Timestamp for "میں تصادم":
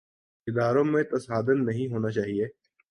0.83-1.63